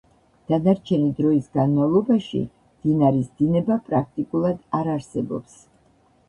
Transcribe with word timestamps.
დანარჩენი 0.51 1.09
დროის 1.19 1.49
განმავლობაში 1.57 2.41
მდინარის 2.45 3.29
დინება 3.43 3.79
პრაქტიკულად 3.91 4.59
არ 4.81 4.91
არსებობს. 4.97 5.63